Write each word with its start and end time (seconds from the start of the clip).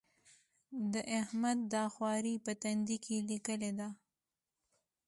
د 0.93 0.95
احمد 1.19 1.59
دا 1.73 1.83
خواري 1.93 2.35
په 2.45 2.51
تندي 2.61 2.97
کې 3.05 3.17
ليکلې 3.29 3.71
ده. 3.79 3.89